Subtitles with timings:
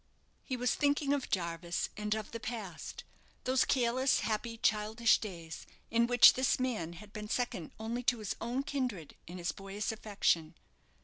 [0.43, 3.03] He was thinking of Jarvis and of the past
[3.43, 8.35] those careless, happy, childish days, in which this man had been second only to his
[8.41, 10.55] own kindred in his boyish affection.